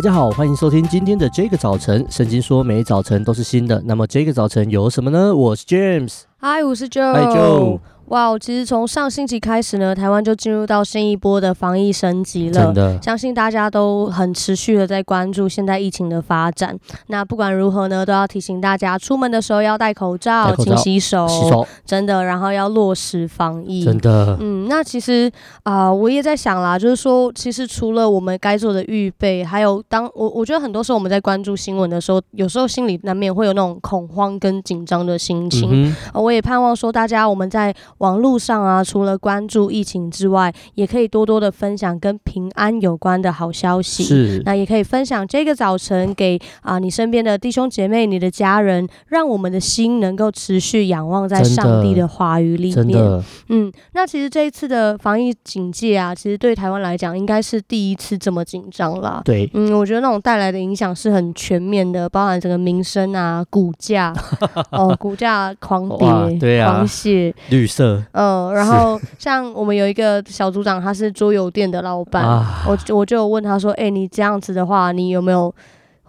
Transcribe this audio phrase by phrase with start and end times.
[0.00, 2.06] 大家好，欢迎收听今天的这个早晨。
[2.08, 3.82] 圣经说，每早晨都是新的。
[3.84, 5.36] 那么这个早晨有什么呢？
[5.36, 7.78] 我是 James，嗨，我是 Joe，嗨 Joe。
[8.10, 12.64] 哇，wow, 其实从上星期开始呢，台湾就进入到新一波的防疫升级了。
[12.66, 16.76] 真的，相信大家都很持续的在关注现在疫情的发展。
[17.06, 23.84] 那不管如何呢，都要提醒大家，出门的时候要戴口罩、勤洗手，洗手，真的，然后要落实防疫。
[23.84, 25.30] 真的，嗯，那其实
[25.62, 35.94] 啊、呃，我也在想啦，就是说，其实除了我们该做的预备，还有当我我觉得很多时候我们在关注新闻的时候，有时候心里难免会有那种恐慌跟紧张的心情。
[36.12, 38.84] 我也盼望说，大家我们在网络上啊。
[38.84, 44.02] 除了关注疫情之外，也可以多多的分享跟平安有关的好消息。
[44.02, 53.22] 是，那也可以分享这个早晨给啊你身边的弟兄姐妹、你的家人，让我们的心能够持续仰望在上帝的话语里面。
[53.48, 59.22] 嗯，那其实这一次的防疫警戒啊，其实对台湾来讲，应该是第一次这么紧张了。
[59.24, 64.12] 对，嗯，我觉得那种带来的影响是很全面的，包含整个民生啊、股价
[64.72, 68.70] 哦，股价狂跌，对啊，狂泻，绿色，嗯，然后。
[68.70, 75.52] 然后，像我们有一个小组长，他是桌游店的老板，啊、我我就问他说：“哎、欸，你这样子的话，你有没有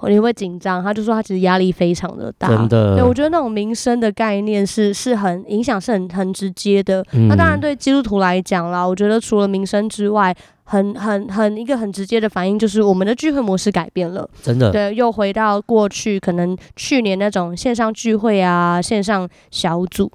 [0.04, 2.98] 你会紧张？”他就说他其实压力非常的大，真的。
[2.98, 7.04] 对，我觉得那种民生的概念是是很影响，是很很直接的。
[7.14, 10.36] 嗯、那当然对基督徒来讲啦，我觉得除了民生之外，
[10.66, 14.72] 很很很一个很直接的反应就是我们的聚会模式改变了，真的。
[14.72, 20.12] 对，又回到过去可能去年那种线上聚会啊，线上小组。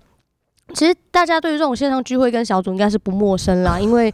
[0.75, 4.13] 其实大家对于这种线上聚会跟小组应该是不陌生啦， 因为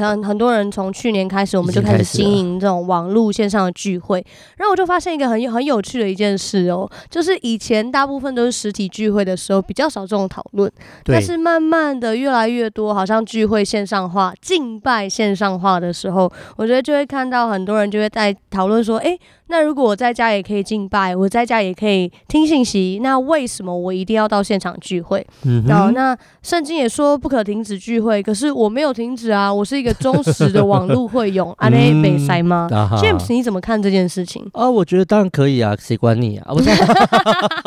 [0.00, 4.24] 很很多人从去年开始，我们就开始经营这种网络线上的聚会。
[4.56, 10.70] 然后我就发现一个很很有趣的一件事哦，就是以前大部分都是实体聚会的时候比较少这种讨论，
[11.04, 19.18] 但是慢慢的越来越多，好像聚会线上化、敬拜线上化的时候，我觉得就会看到很多人就会在讨论说，诶。
[19.48, 25.24] 那如果我在家也可以敬拜，我在家也可以听信息，那为什么我一定要到现场聚会？
[25.44, 34.44] 嗯，然后那圣经也说不可停止聚会，可是我没有停止啊，我是一个忠实的网络会友， 安内北塞吗、啊、？James，你怎么看这件事情？
[34.52, 36.52] 啊，我觉得当然可以啊，谁管你啊？
[36.52, 36.70] 不是，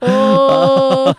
[0.00, 1.14] 哦，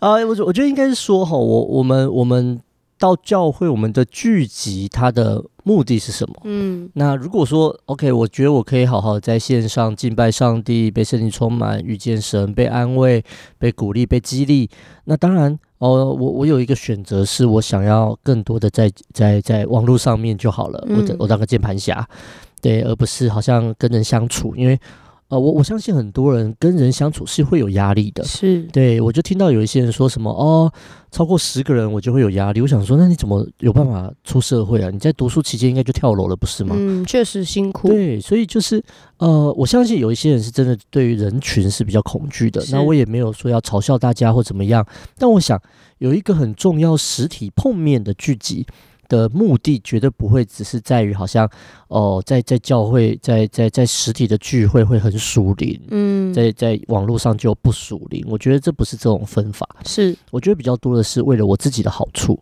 [0.00, 2.60] 啊，我我觉得应该是说哈，我我们我们
[2.98, 5.44] 到教会，我们的聚集，它的。
[5.66, 6.34] 目的是什么？
[6.44, 13.24] 嗯，那如果说 OK，我觉得我可以好好在线上敬拜上帝，被圣灵充满，遇见神，被安慰，
[13.58, 14.68] 被鼓励，被激励。
[15.06, 20.84] 那当然哦，我我有一个选择，是我想要更多的在在在网络上面就好了。
[20.86, 22.06] 嗯、我我当个键盘侠，
[22.60, 24.78] 对，而不是好像跟人相处，因为。
[25.28, 30.70] 呃，我我相信很多人跟人相处是会有压力的，是对，我就听到有一些人说什么哦，
[31.10, 32.60] 超过十个人我就会有压力。
[32.60, 34.90] 我想说，那你怎么有办法出社会啊？
[34.90, 36.76] 你在读书期间应该就跳楼了，不是吗？
[36.78, 37.88] 嗯，确实辛苦。
[37.88, 38.82] 对，所以就是
[39.16, 42.62] 呃，我相信有一些人是真的对于人群是比较恐惧的。
[42.70, 44.86] 那我也没有说要嘲笑大家或怎么样，
[45.16, 45.60] 但我想
[45.98, 48.66] 有一个很重要实体碰面的聚集。
[49.14, 51.48] 的目的绝对不会只是在于好像
[51.86, 58.24] 哦，在在教会，在在在实体的聚会会很属灵，嗯，在在网络上就不属灵。
[58.28, 60.16] 我觉得这不是这种分法，是。
[60.32, 62.38] 我觉得比较多的是为了我自己的好处，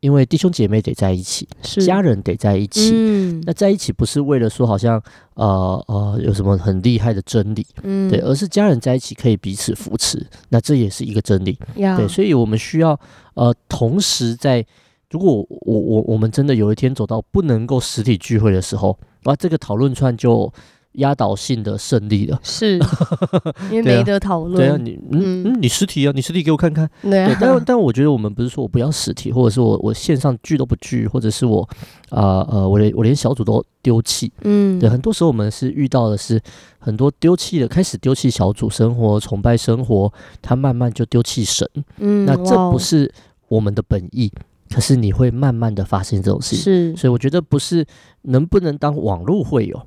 [0.00, 1.84] 因为弟兄姐妹得在一起，是。
[1.84, 5.00] 家人得在一起，嗯，那在一起不是为了说好像
[5.34, 11.96] 呃呃有什么很厉害的真理，嗯，对，而是家人在一起可以彼此扶持，那这也是一个真理，呀。
[11.96, 12.98] 对，所以我们需要
[13.34, 14.66] 呃同时在。
[15.16, 20.52] 如果我我我们真的有一天走到不能够实体聚会的时候，哇，这个讨论串就
[20.92, 22.38] 压倒性的胜利了。
[22.42, 22.78] 是，
[23.72, 24.56] 因为没得讨论。
[24.56, 26.86] 对啊，你嗯嗯，你实体啊，你实体给我看看。
[27.00, 27.34] 对啊。
[27.40, 31.66] 但但我觉得我们不是说我不要实体，或者是我我线上聚都不聚，或者是我
[32.10, 34.30] 啊呃，呃，我连我连小组都丢弃。
[34.42, 34.78] 嗯。
[34.78, 36.38] 对，很多时候我们是遇到的是
[36.78, 40.12] 很多丢弃的，开始丢弃小组生活、崇拜生活，
[40.42, 41.66] 他慢慢就丢弃神。
[41.96, 42.26] 嗯。
[42.26, 43.10] 那这不是
[43.48, 44.30] 我们的本意。
[44.68, 47.86] 可是你会慢慢的发生这种事情，是，所以我觉得不是
[48.22, 49.80] 能不能当网络会友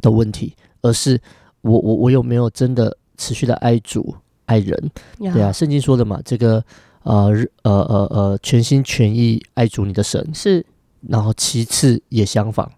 [0.00, 1.20] 的问题，而是
[1.60, 4.14] 我我我有没有真的持续的爱主
[4.46, 4.90] 爱人？
[5.18, 6.64] 呀对啊，圣经说的嘛，这个
[7.02, 7.30] 呃
[7.62, 10.64] 呃呃呃全心全意爱主你的神是，
[11.06, 12.70] 然后其次也相仿，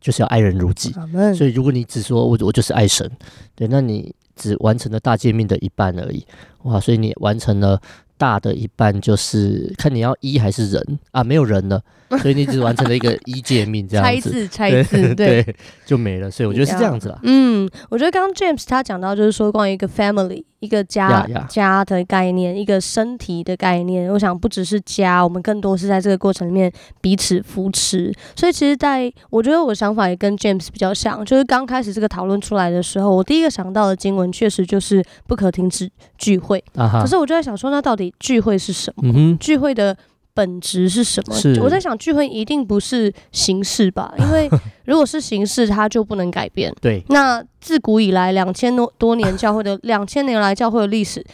[0.00, 0.94] 就是要爱人如己。
[1.36, 3.10] 所以如果你只说我我就是爱神，
[3.56, 6.24] 对，那你只完成了大诫命的一半而已，
[6.62, 7.80] 哇，所以你完成了。
[8.20, 10.98] 大的一半就是看你要一还是人。
[11.12, 11.82] 啊，没有人了，
[12.18, 15.54] 所以你只完成了一个一界面这样子， 拆字拆字 对，
[15.86, 16.30] 就没了。
[16.30, 17.18] 所以我觉得是这样子啦。
[17.22, 21.46] 嗯，我觉得刚刚 James 他讲到就是说关于一个 family 一个家 yeah, yeah.
[21.46, 24.10] 家的概念，一个身体的概念。
[24.12, 26.70] 我想不只是家，我们更多是在这个过程里面
[27.00, 28.12] 彼此扶持。
[28.36, 36.62] 所以其实在我觉得我想法也跟 James 比较像，就是刚开始这个讨论出来的时候，我第一个想到的经文确实就是不可停止聚会。
[36.74, 37.00] Uh huh.
[37.00, 39.38] 可是我就在想说，那到底聚会是什么？Mm hmm.
[39.38, 39.96] 聚会的
[40.34, 41.34] 本质是什么？
[41.62, 44.14] 我在想，聚会一定不是形式吧？
[44.18, 44.48] 因为
[44.86, 46.74] 如果是形式，它就不能改变。
[46.80, 51.24] 对，那自古以来两千多多年教会的两千年来教会的历史，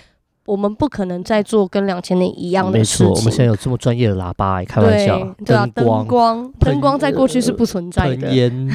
[0.47, 3.07] 我们不可能再做跟两千年一样的事情。
[3.07, 8.69] 没错，我们现在有这么专业的喇叭，开玩笑，对啊，灯光光灯光在过去是不存在的，烟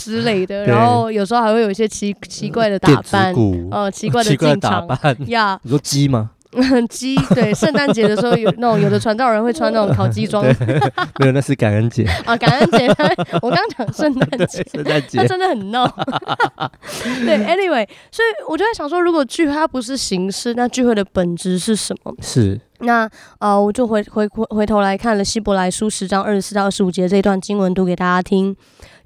[0.00, 0.64] 之类的。
[0.66, 3.34] 然后有时候还会有一些奇奇怪的打扮，
[3.70, 4.86] 呃，奇怪的进场
[5.26, 6.30] 呀，你说鸡吗？
[6.88, 10.42] 鸡对，圣诞节的时候有那种有的传道人会穿那种烤鸡装，
[11.20, 12.88] 没有，那是感恩节 啊，感恩节。
[13.42, 15.86] 我刚讲圣诞节，圣诞节，他真的很闹。
[17.24, 22.14] 对，anyway，所以我就在想说，如果聚会它不是形式，那聚会的本质是什么？
[22.22, 22.58] 是。
[22.80, 23.10] 那
[23.40, 28.56] 呃，我就回回回回头来看了希伯来书十章二十四到二十五节这一段经文，读给大家听。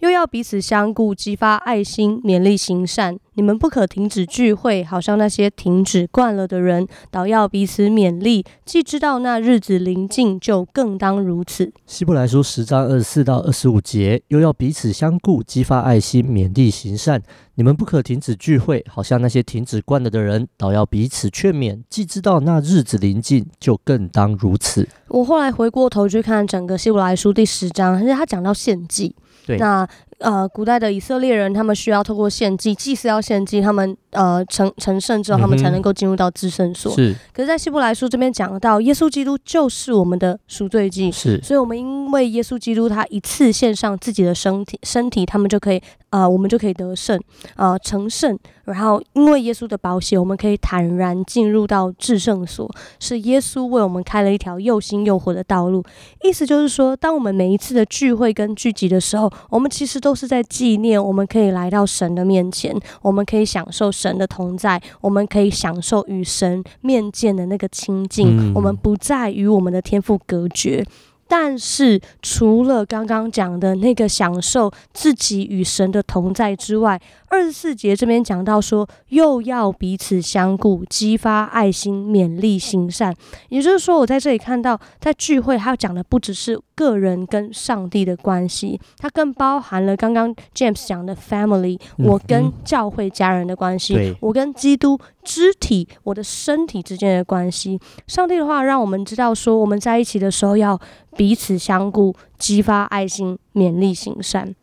[0.03, 3.17] 又要彼此相顾，激发爱心，勉励行善。
[3.35, 8.45] 你们不可停止聚会，好像那些停止惯了的人，倒要彼此勉励。
[8.65, 11.73] 既知道那日子临近，就更当如此。
[11.87, 17.23] 希伯来书十章二十四到二十五节，又要彼此相顾，激发爱心，勉励行善。
[17.55, 21.81] 你们不可停止聚会，好像那些停止惯了的人，倒要彼此劝勉。
[21.89, 24.89] 既知道那日子临近，就更当如此。
[25.07, 29.15] 我后来回过头去看整个希伯来书第十章，而且他讲到献祭。
[29.47, 29.87] 对，那
[30.19, 36.95] 呃，古代的以色列人，他们需要透过献祭，祭司要献祭，他们呃成成圣之后，他们才能够进入到至圣所。
[36.95, 41.11] 是，可是，在希伯来书这边讲到，耶稣基督就是我们的赎罪祭。
[41.11, 45.79] 是，所以我们因为耶稣基督他一次献上自己的身体，身体，他们就可以
[46.11, 47.19] 啊、呃，我们就可以得胜
[47.57, 48.39] 啊、呃，成圣。
[48.65, 52.71] 然后，因为耶稣的保险，我们可以坦然进入到至圣所，
[53.01, 55.83] 是耶稣为我们开了一条又新又活的道路。
[56.23, 70.85] 意思就是说，当我们每一次的聚会跟聚集的时候，我们其实都是在纪念，我们可以来到神的面前，我们可以享受神的同在，我们可以享受与神面见的那个亲近，嗯、我们不再与我们的天赋隔绝。
[71.29, 77.01] 但是，除了刚刚讲的那个享受自己与神的同在之外，
[77.33, 83.15] 二十四节这边讲到说，又要彼此相顾，激发爱心，勉励行善。
[83.49, 97.81] 也就是说，我在这里看到，在聚会，他讲的不只是个人跟上帝的关系，它更包含了刚刚 James 讲的 family，我跟教会家人的关系，嗯、我跟基督肢体，我的身体之间的关系。
[98.07, 100.79] 上帝的话让我们知道说，我们在一起的时候要
[101.17, 104.55] 彼此相顾，激发爱心，勉励行善。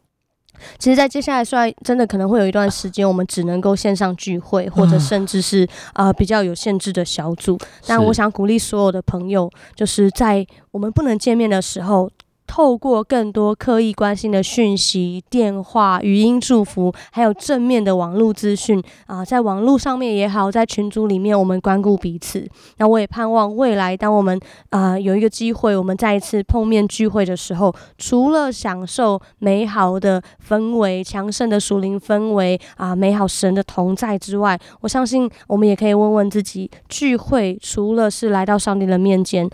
[0.78, 12.10] 其实，在接下来，虽然真的可能会有一段时间，我们只能够线上聚会，或者甚至是啊、呃、比较有限制的小组，但我想鼓励所有的朋友，就是在我们不能见面的时候。
[12.50, 22.50] 透过更多刻意关心的讯息、电话、语音祝福，还有正面的网络资讯啊，在网络上面也好，在群组里面，我们关顾彼此。
[22.78, 24.38] 那我也盼望未来，当我们
[24.72, 39.48] 啊有一个机会，我们再一次碰面聚会的时候，除了享受美好的氛围、强盛的属灵氛围啊，美好神的同在之外，我相信我们也可以问问自己，聚会除了是来到上帝的面前。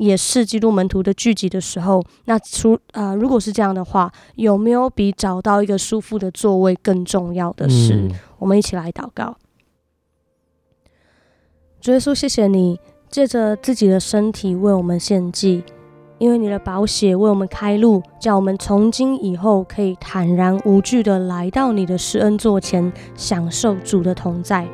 [0.00, 7.92] 也是基督门徒的聚集的时候，那除啊、呃，如果是这样的话，有没有比找到一个舒服的座位更重要的事？
[7.94, 9.36] 嗯、我们一起来祷告。
[11.82, 12.80] 主耶稣，谢谢你
[13.10, 15.62] 借着自己的身体为我们献祭，
[16.16, 24.66] 因为你的宝血为我们开路，叫我们从今以后可以坦然无惧的来到你的施恩座前，享受主的同在。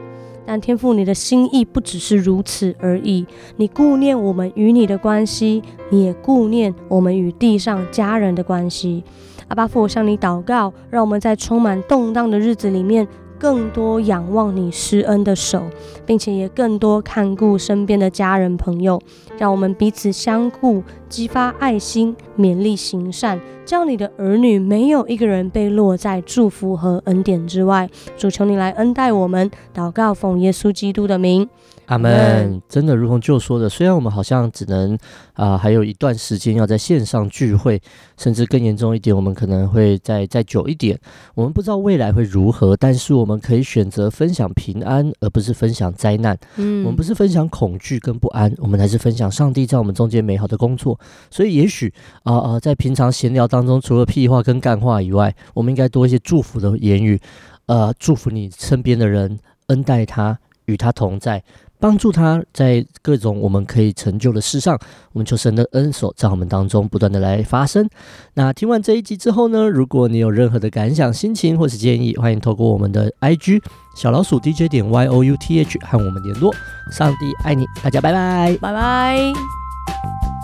[0.46, 3.26] 但天父，你的心意不只是如此而已。
[3.56, 9.02] 你顾念我们与你的关系，你也顾念我们与地上家人的关系。
[9.48, 13.06] 阿巴父，我向你祷告，让我们在充满动荡的日子里面，
[13.38, 15.62] 更多仰望你施恩的手，
[16.04, 19.00] 并且也更多看顾身边的家人朋友，
[19.38, 27.88] 让我们彼此相顾，激发爱心，勉励行善，叫你的儿女没有一个人被落在祝福和恩典之外。
[28.16, 31.48] 主求你来恩待我们，祷告奉耶稣基督的名，
[31.86, 32.62] 阿门。
[32.68, 34.94] 真的，如同就说的，虽然我们好像只能
[35.34, 37.80] 啊、呃，还有一段时间要在线上聚会，
[38.16, 40.98] 甚至更严重一点，我们可能会再再久一点。
[41.34, 46.36] 我们不知道未来会如何，但是我们可以选择分享平安，而不是分享灾难。
[46.56, 50.98] 嗯，我们不是分享恐惧跟不安，我们还是分享上帝在我们中间美好的工作。
[51.30, 51.92] 所以，也许
[52.24, 57.20] 啊啊，在平常闲聊当中，除了屁话跟干话以外，我们应该多一些祝福的言语，
[57.66, 59.38] 呃，祝福你身边的人，
[59.68, 61.42] 恩待他，与他同在。
[61.78, 64.78] 帮助他在各种我们可以成就的事上，
[65.12, 67.88] 我们求神的恩手在我们当中不断的来发生。
[68.34, 73.62] 那听完这一集之后呢，如果你有任何的感想、心情或是建议，欢迎透过我们的 IG
[73.96, 76.54] 小老鼠 DJ 点 Y O U T H 和我们联络。
[76.90, 80.35] 上帝爱你，大家拜拜，拜拜。